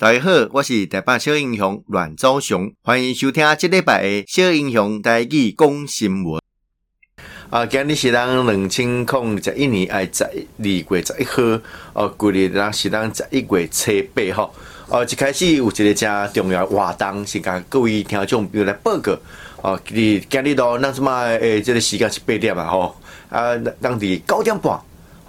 [0.00, 6.40] 大家好，我是台北小英雄阮昭雄，欢迎收听这礼拜的小英雄台语讲新闻。
[7.50, 10.32] 啊，今日是咱两千零十一年哎十二
[10.64, 11.42] 月十一号，
[11.92, 14.54] 哦，旧历咱是咱十一月初八号。
[14.88, 19.14] 哦，一开始有一个正重要活动，是甲各位听众朋友来报告。
[19.60, 22.96] 哦，今日今日到咱什么诶，这个时间是八点嘛，吼，
[23.28, 24.80] 啊，当地九点半。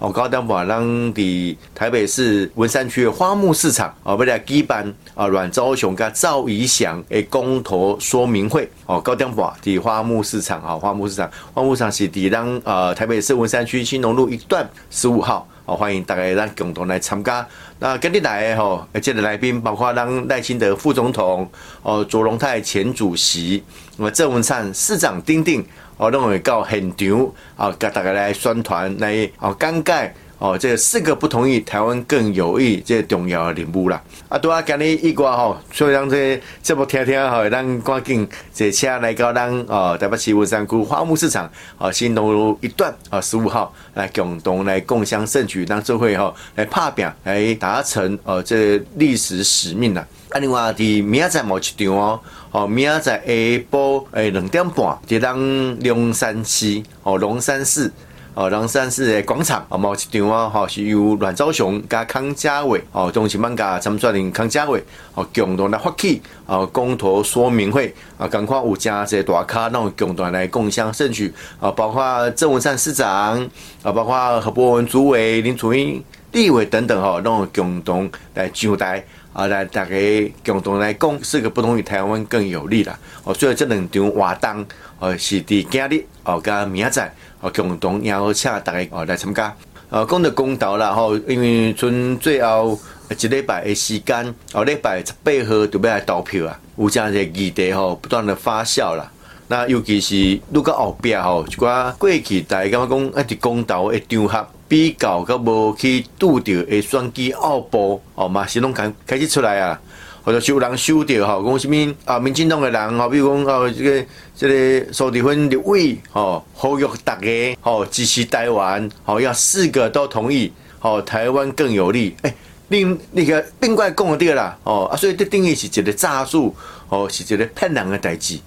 [0.02, 0.82] 哦，高点半，咱
[1.14, 8.68] 伫台北市文山区的花木市场，哦，为了举办啊，阮昭雄跟赵怡翔的公投说明会。
[8.86, 15.46] 哦，高点半伫花木市场，啊，花木市场，花木市场是抵当呃台北市文山区兴隆路一段十五号。
[15.64, 17.46] 哦，欢迎大家让共同来参加。
[17.82, 21.50] 那跟你来的吼，接着来宾包括当赖清德副总统，
[21.82, 23.60] 哦，卓荣泰前主席，
[23.96, 25.66] 那么郑文灿市长丁丁。
[25.96, 34.02] 我认为到现场啊，跟大家来宣传来哦，讲解哦，这四个不同意台湾更有益这重要的任务啦。
[34.28, 50.04] 啊，拄啊，今日一挂吼，所以让这这部听听吼，咱赶紧坐车来到咱哦台北市文山区花木市场哦新东路一段啊十五号来共同来共襄盛举，让社会吼来拍拼来达成哦这历史使命啦。
[50.30, 52.20] 啊，另外伫明仔载某一场哦。
[52.50, 53.32] 哦，明仔载下
[53.70, 55.38] 晡诶两点半，伫咱
[55.84, 57.92] 龙山市哦龙山寺
[58.34, 64.82] 哦龙山寺的广场哦，某一场啊，吼是由阮昭雄加康佳伟哦，中期艋舺参选人康佳伟
[65.14, 73.38] 哦共同来发起哦公投说明会啊，赶快有加这大咖，那种共同来共享盛举啊，包括郑文灿市长
[73.82, 76.02] 啊，包括何博文主委、林楚英
[76.32, 79.04] 立委等等吼，那种共同来上台。
[79.34, 82.98] 啊，来大家共同来讲，四个不同于台湾更有利啦。
[83.24, 84.66] 哦，所以这两场活动，
[84.98, 89.54] 哦是伫今日哦加明仔载哦共同邀请大家哦来参加。
[89.90, 96.58] 哦，讲到公投啦，吼，因为剩最后一礼拜的时间，哦礼拜十八号就要来投票啊。
[96.78, 99.06] 有这样的议题吼，不断的发酵啦。
[99.48, 104.46] 那尤其是如果后壁吼，一寡过去大家感觉讲一直公投的场合。
[104.72, 109.78] 比较佮无去拄着的选举奥步哦嘛，是拢开开始出来啊，
[110.24, 114.06] 或者是有人收到吼，讲什么啊，民进党的人吼，比如讲哦，这个
[114.36, 122.14] 这个苏迪芬立委吼，呼吁大家吼支持台湾吼，要四个都同意吼，台湾更有利。
[122.22, 122.34] 诶、欸，
[122.68, 126.54] 另那个另外讲的对啦哦，啊，所以这定义是一个诈术
[126.88, 128.38] 哦，是一个骗人的代志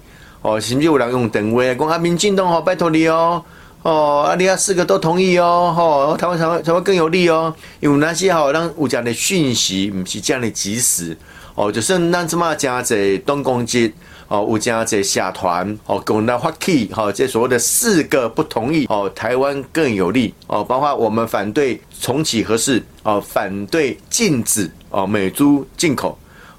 [0.42, 3.44] 哦，甚至有人用电话讲啊，民进党吼，拜托你哦。
[3.82, 7.54] 哦，啊，你要四个都同意哦，吼，台湾才会才会更有利哦。
[7.78, 11.16] 因为那些好让有这样的讯息，不是这样的及时
[11.56, 13.92] 哦，就是咱这么讲在东攻击
[14.28, 26.16] 哦，有这样在社团哦，共同发起哦，这所谓的四个不同意哦，台湾更有利哦，包括我们反对重启核四哦，反对禁止哦美猪进口，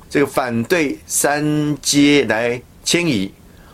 [0.10, 3.32] 这个反对三阶来迁移。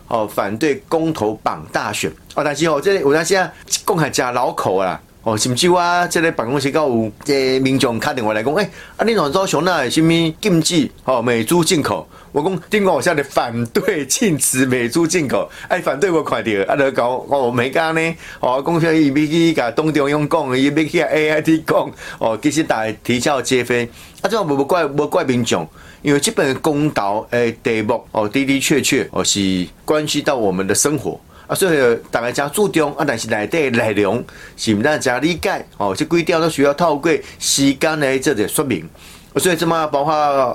[0.09, 5.01] 哦，反对公投绑大选哦，但是哦，这个有当时啊，讲还真绕口啦。
[5.23, 10.11] 哦，甚至我，这个办公室高有这民众打电话来讲，诶、欸，啊，你阮昭雄那什么
[10.41, 12.05] 禁止哦美猪进口？
[12.33, 18.15] 我讲，顶我下的反对禁止美猪进口，哎，反对我快点，啊，就讲我没讲呢。
[18.41, 21.89] 哦，讲说伊要去甲东中央讲，伊要去 A I T 讲，
[22.19, 23.89] 哦，其实大家啼笑皆非。
[24.21, 25.67] 啊，这无无怪无怪民众。
[26.01, 31.17] 因为这本公投诶题目哦的的确确哦是关系到我们的生活
[31.53, 34.23] 啊，所以大家加注重啊，但是内底内容
[34.57, 38.89] 是不大家理解哦，这规条都需要透过时间来这个说明，
[39.37, 40.13] 所以这么包括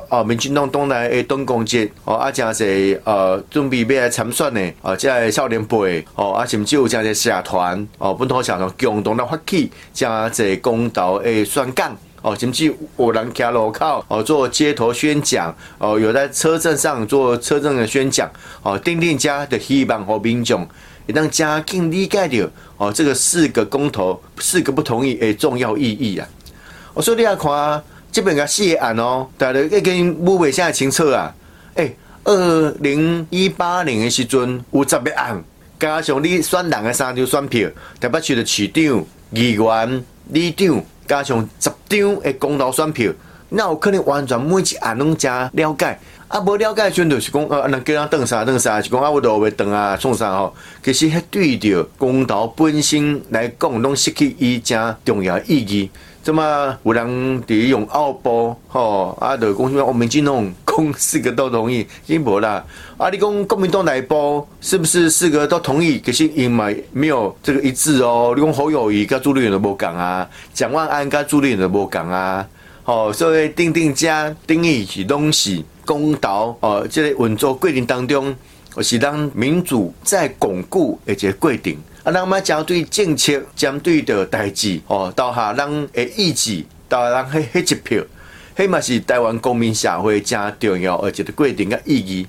[0.09, 11.97] 哦，民进党党内诶党工节哦，啊，加些呃准备要来参选的哦，这个少年辈哦，啊，甚至有加些社团哦，本土社团共同来发起加这公投诶宣讲。
[12.21, 18.29] 哦，甚至有人徛路口哦，做街头宣讲哦，有在车阵上做车阵的宣讲
[18.65, 20.67] 哦，钉钉家的希望和民众
[21.09, 26.29] 也当加紧理解到哦，这个四个公投四个不同意诶重要意义啊！
[26.95, 27.83] 我说你要看
[28.13, 28.43] 这边个
[28.79, 31.35] 案哦，大家要跟母尾下清楚啊！
[31.75, 35.43] 诶，二零一八年的时阵有十个案，
[35.81, 37.69] 加上你选人的三张选票，
[37.99, 40.85] 台北区的市长、议员、里长。
[41.09, 43.11] 加上十张的公投选票，
[43.49, 50.55] 那有可能完全每一案拢加了解，啊，无了解阵就是讲，啊，人叫人等啥等啥，是讲啊，我都会等啊，创啥吼？
[50.85, 55.91] 其实迄对着公投本身来讲，拢失去伊正重要意义。
[56.23, 62.63] 怎么有人伫用奥步吼，啊，就讲什么我们这种讲四个都同意，已经无啦。
[62.99, 65.99] 啊，你讲国民党内部是不是四个都同意？
[65.99, 68.35] 可是因为没有这个一致哦。
[68.37, 72.47] 你讲侯友谊跟朱立伦都无讲啊，蒋万安跟朱立伦都无讲啊。
[72.85, 78.37] 哦，所以定定家定义是东西公道哦，这个运作规定当中，
[78.83, 88.03] 是让民主在巩固的一个规定啊，让我们针对政策针对的代志哦，到下让诶意志到让迄迄一票，
[88.55, 92.27] 迄嘛是台湾公民社会加重要而且的规定的意义。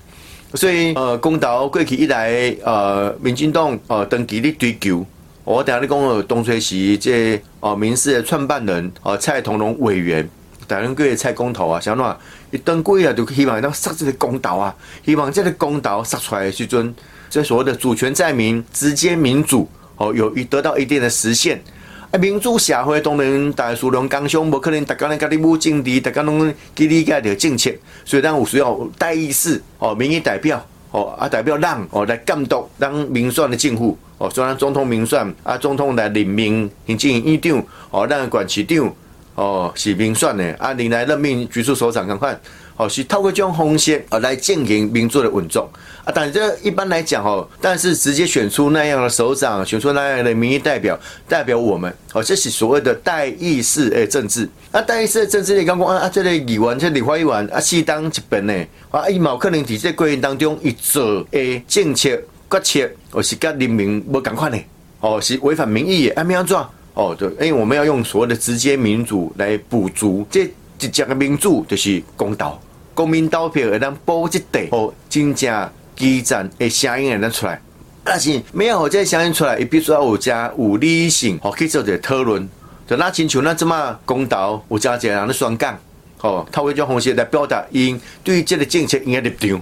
[0.54, 5.04] 所以呃，公道过去以来呃，民进党呃长期的追求。
[5.44, 10.28] 我等下你讲了东吹西，这哦民视的创办人哦蔡同荣委员，
[10.70, 12.14] 台湾各蔡公投啊，想喏，
[12.52, 14.72] 一登过啊，就希望能杀这个公道啊，
[15.04, 16.94] 希望这个公道杀出来的时阵，
[17.28, 21.60] 这所谓的主权在民、直接民主哦，有一得到一定的实现。
[22.12, 27.72] 啊，民主社会当然大数量刚雄，不可能大家拢家己母政治，大家拢去理解着政策，
[28.04, 33.98] 所以咱有需要代议士哦，民意代表哦，啊代表人哦来监督当民选的政府。
[34.18, 38.94] 哦，虽然总统民选啊，总统来任命行政院长哦，让管市长
[39.40, 42.38] 哦是民选的啊，你来任命局处首长赶快
[42.76, 45.66] 哦，是透过这种方式哦来进行民主的运作
[46.04, 46.12] 啊。
[46.14, 54.82] 但这一般来讲哦，但是直接选出那样的首长，选出那样的民意代表代表我们哦，这是所谓的代议式诶政治啊。
[54.82, 58.54] 代议式的政治你刚刚啊啊，这个议员，这立法委员啊，适当一本呢
[58.90, 62.10] 啊，伊嘛有可能伫这过程当中一做诶政策。
[62.50, 64.58] 决策哦是跟人民无共款的
[64.98, 66.46] 哦，是违反民意的，安怎样
[66.94, 67.14] 哦？
[67.16, 72.60] 对，因为我们要用所谓的直接民主来补足这直接的民主，就是公道，
[72.94, 77.60] 公民投票会当补一地哦，真正基层的声音会当出来。
[78.02, 82.48] 但是没有这声音出来，也必须要有加有理性哦，去做一个讨论。
[82.86, 85.78] 就那亲像那怎么公道，有加一个人的双杠
[86.22, 89.60] 哦，透过这种方式来表达因对于这个政策应该立场。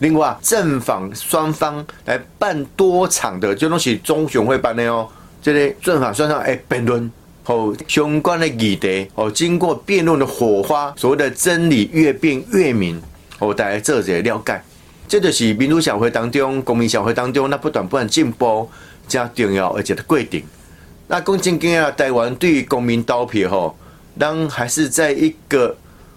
[0.00, 5.08] 另外，正反双方来办多场的，这东西中选会办的哦。
[5.42, 7.10] 这里正法算上哎辩论
[7.42, 13.00] 和相关的议题哦，经过辩论的火花，所谓的真理越辩越明
[13.38, 14.60] 哦，大家这些了解，
[15.08, 18.68] 这就是民主社会当中、公民社会当中，那不断不断进步
[19.08, 20.44] 加重要而且的规定。
[21.08, 23.78] 那讲真经啊，台湾对于公民投票吼，
[24.18, 25.76] 当还是在一个。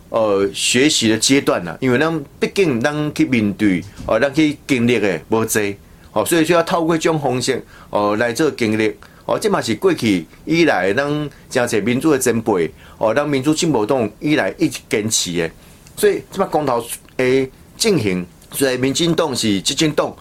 [0.10, 5.76] 呃，学习的阶段呢，因为咱毕竟咱去面对，哦，咱去经历的无济，
[6.12, 15.50] 哦，所以就要透过这种方式，哦，来做经历，哦，这嘛是过去以来咱真侪民主的前辈，哦，咱民主进步党以来一直坚持的，
[15.96, 16.84] 所以即嘛公投
[17.18, 20.14] 诶进行，虽然民进党是执政党，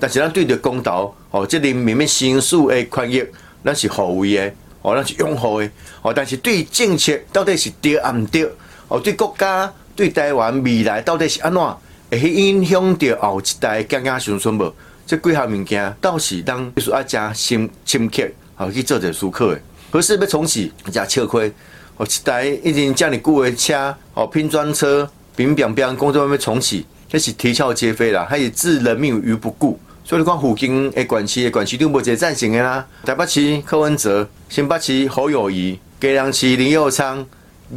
[0.00, 3.24] 但是咱对着公投，哦，即里面面新数的权益，
[3.64, 4.52] 咱是护卫的，
[4.82, 5.70] 哦，咱是拥护的，
[6.02, 8.50] 哦，但是对政策到底是对啊毋对？
[8.88, 11.62] 哦，对国家、对台湾未来到底是安怎，
[12.10, 14.74] 会去影响到后一代更加相信无？
[15.06, 18.28] 即几项物件，倒是咱必须要加深深刻，
[18.60, 19.58] 啊去做者思考的。
[19.90, 21.50] 可是要重启，加吃亏。
[21.96, 29.80] 哦，一台已经这么久的车，哦，拼装车，平平平工作要重启，那是啼笑皆非啦，还是置人命于不顾。
[30.04, 37.26] 所以你看附近的县市的县市长无一个赞成的啦，台北市柯文哲，新北市侯友谊，嘉义市林右昌。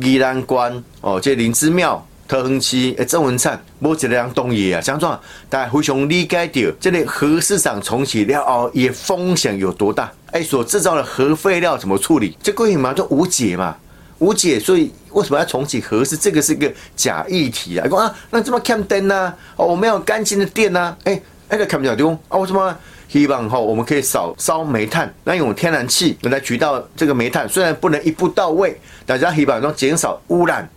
[0.02, 4.80] 宜兰县哦，这林之妙、桃园市诶，郑文灿，无一个人同意啊。
[4.80, 10.12] 相状，大家非常理解到，这个核市场重启了后，伊风险有多大？
[10.32, 12.38] 哎，所制造的核废料怎么处理？
[12.42, 13.76] 这个嘛就无解嘛，
[14.20, 14.60] 无解。
[14.60, 17.88] 所以为什么要重启核是这个是一个假议题啊？
[17.88, 19.34] 讲啊，那这么看灯呢？
[19.56, 20.98] 哦，我们要干净的电呢、啊？
[21.04, 22.38] 哎，那个看不了丢啊？
[22.38, 22.76] 为什么？
[23.10, 28.76] 希望哈，我们可以少烧煤炭，那用天然气来取到这个煤炭，虽然不能一步到位，
[29.06, 30.68] 大家希望说减少污染，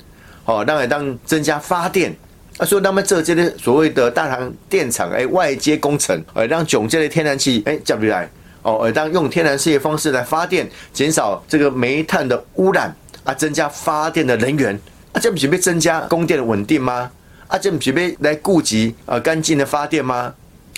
[0.47, 2.17] 哦，让来当增加发电。
[2.59, 8.31] 啊，所以他们这这些所谓的大唐电厂哎，外接工程，哎，让总这类天然气哎降下来，
[8.63, 14.75] 哦，哎，当用天然气的方式来发电，减少这个煤炭的污染啊，增加发电的能源
[15.13, 17.11] 啊，这不是被增加供电的稳定吗？
[17.47, 20.33] 啊，这不是被来顾及啊干净的发电吗？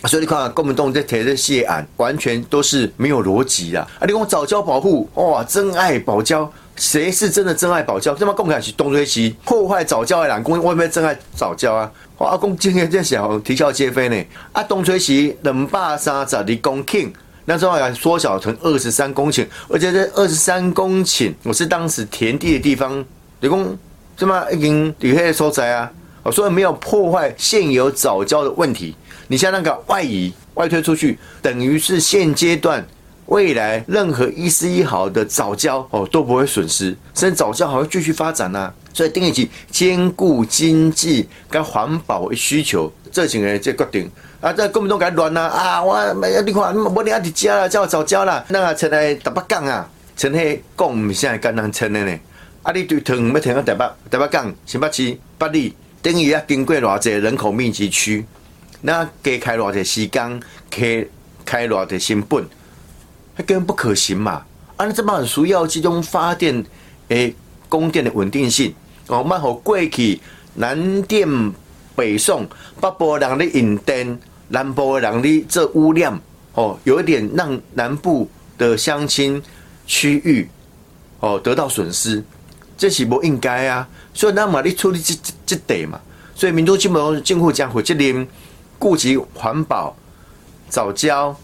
[0.05, 3.81] 所以你看，国民党在提这些案，完全都是没有逻辑的。
[3.81, 6.49] 啊，你讲藻礁保护，哇，真爱藻礁，
[6.79, 8.15] 谁是真的真爱藻礁？
[8.15, 11.91] 这么共产是东吹西破坏早教的人，公我们珍爱早教啊！
[12.17, 14.25] 我，阿公今天在想啼笑皆非呢。
[14.53, 17.11] 啊，东吹西两百三十二公顷，
[17.47, 23.05] 那时候要缩小成二十三公顷，而且这二十三公顷，我是当时田地的地方，
[23.41, 23.79] 你讲
[24.17, 25.91] 这么已经底下收窄啊，
[26.31, 28.95] 所以没有破坏现有早教的问题。
[29.27, 32.87] 你像那个外移、外推出去，等于是现阶段
[33.29, 45.83] 未来任何一丝一毫的早教哦都不会损失，甚至藻礁还会继续发展呢、所以定义起兼顾经济跟环保的需求，这几个人这决定啊，这根本都该乱啊啊！
[45.83, 52.19] 我没有你看，我你阿弟家了，叫我藻礁了，那个成来打八杠啊，成黑共现在刚刚成的呢。
[52.63, 58.25] 啊，你对屯要屯到台北，台北港、新北市、八里，等于要经过偌济人口密集区，
[58.81, 61.07] 那加开偌济时间，开
[61.45, 62.45] 开偌济成本，
[63.47, 64.43] 根本不可行嘛。
[64.77, 66.65] 啊，你这么需要这种发电
[67.09, 67.35] 诶，
[67.69, 68.75] 供电的稳定性
[69.09, 70.21] 哦，蛮好过去
[70.55, 71.29] 南电
[71.97, 72.47] 北送，
[72.81, 74.19] 北部人咧引电，
[74.49, 76.21] 南部人咧这污染
[76.55, 79.43] 哦，有一点让南部的乡亲
[79.87, 80.49] 区域
[81.21, 82.23] 哦得到损失，
[82.77, 83.89] 这是不应该啊。
[84.15, 86.01] 所以那么你处理这这这得嘛，
[86.35, 88.27] 所以民族基本上政府将会这里
[88.79, 89.97] 顾及环保、
[90.69, 91.35] 藻礁，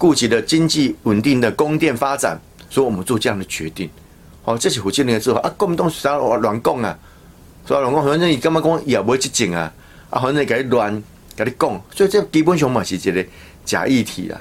[0.00, 2.40] 顾及的经济稳定的供电发展。
[2.72, 3.90] 所以我们做这样的决定，
[4.44, 5.40] 哦，这是福建人的做法。
[5.40, 6.96] 啊，国民党啥乱讲啊，
[7.66, 9.72] 所以乱讲，反正你干嘛讲也不会去整啊，
[10.08, 11.02] 啊，反正给你乱，
[11.34, 13.26] 给你讲，所以这基本上嘛是一个
[13.64, 14.40] 假议题啊，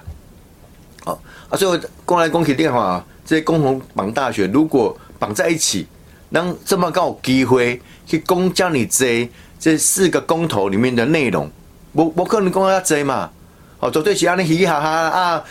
[1.05, 5.87] 哦，啊，所以讲来讲去电话，这些公投绑大选如果绑在一起，
[6.29, 9.27] 能这么高机会去讲这样这
[9.59, 11.49] 这四个公投里面的内容，
[11.95, 13.31] 不不可能讲啊这嘛，
[13.79, 15.43] 哦，绝对是安尼嘻嘻哈哈啊。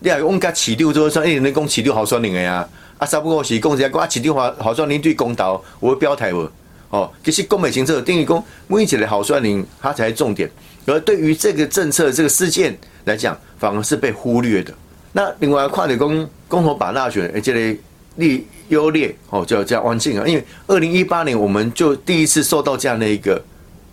[0.00, 2.68] 你啊，讲甲市长做说，诶，你讲市长候选人诶啊，
[2.98, 6.46] 啊，差不多是讲一下讲啊，市长候候选人对公投有表态无？
[6.90, 10.48] 哦，其实讲袂清楚，等于讲每一个候选人他才是重点，
[10.86, 14.72] 而对于这个政策这个事件来讲，反而是被忽略的。
[15.12, 17.76] 那另外看的公公投绑大选，诶，这类
[18.16, 23.42] 利优劣哦，叫叫环境啊，因为二零一八年我们就第一次受到这样的一个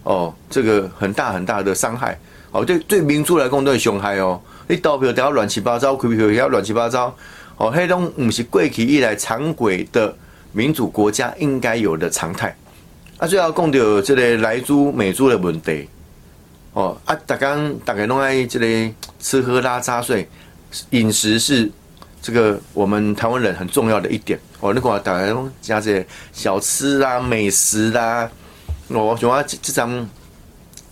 [0.04, 2.20] 哦，这个很大很大的伤害，
[2.51, 4.39] 哦，对对民主来讲都是伤害哦。
[4.67, 7.15] 你投票都要乱七八糟，开票也要乱七八糟，
[7.55, 10.13] 哦，迄种不是过去以来常规的
[10.51, 12.55] 民主国家应该有的常态。
[13.17, 15.88] 啊，最后讲到这个莱猪、美猪的问题，
[16.74, 20.27] 哦，啊，大家大家拢爱这个吃喝拉撒睡，
[20.89, 21.72] 饮食是
[22.22, 24.38] 这个我们台湾人很重要的一点。
[24.60, 28.29] 哦，你看大家拢加这小吃啦、美食啦，
[28.89, 30.05] 我像我这这张。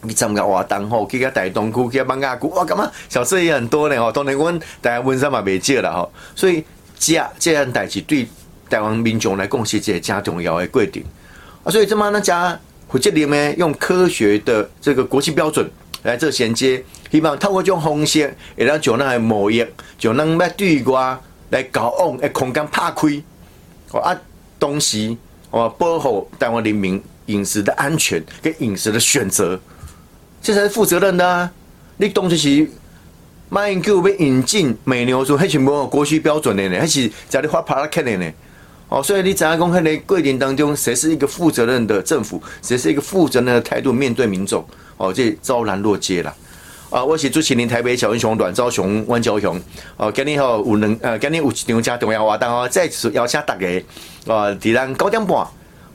[0.02, 1.06] 你参加活动吼？
[1.08, 4.00] 去个大东区，去个艋舺区，哇，感觉小吃也很多呢？
[4.00, 6.10] 吼，当然阮台湾温山嘛袂少啦吼。
[6.34, 6.64] 所以
[6.98, 8.26] 这这样代志对
[8.70, 11.04] 台湾民众来讲是一个加重要的规定
[11.66, 11.68] 啊。
[11.70, 15.70] 所以这么那家负责任呢，用科学的这个国际标准
[16.04, 19.66] 来做衔接，希望透过这种方式，会让就那个贸易，
[19.98, 23.22] 就能来对外来交往的空间拍开。
[23.92, 24.18] 哦啊，
[24.58, 25.14] 同时
[25.52, 29.60] 哦保护台湾人民饮食的安全跟饮食的选择。
[30.42, 31.52] 这才是负责任的啊！
[31.98, 32.70] 你当初是
[33.50, 36.80] 马英九要引进美牛猪，还是没有国际标准的呢？
[36.80, 38.32] 还是在你发帕拉克的呢？
[38.88, 39.84] 哦，所以你怎样讲？
[39.84, 42.42] 在规定当中，谁是一个负责任的政府？
[42.62, 44.66] 谁是一个负责任的态度面对民众？
[44.98, 46.34] 哦，这昭然若揭了
[46.90, 47.04] 啊！
[47.04, 49.62] 我是主持人台北小英雄阮昭雄、阮昭雄。
[49.98, 53.84] 哦，今年吼有两呃，今年有一场加重要活动哦，再次邀请大家
[54.26, 55.46] 哦，伫咱九点半。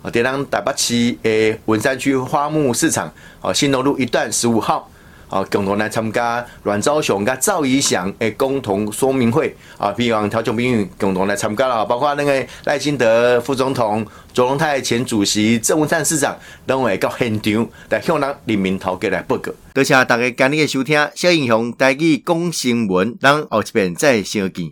[0.04, 4.86] 哦，在咱台北市诶文山区花木市场，哦，新农路一段十五号，
[5.30, 19.50] 哦，共同来参加阮昭雄跟赵怡翔诶共同说明会，啊，希望条种兵运共同来参加了，包括那个赖清德副总统、卓荣泰前主席、郑文灿市长，都会到现场来向咱人民投家来报告。
[19.72, 24.70] 多谢大家今日的收听，小英雄带去讲新闻，咱后一遍再相见。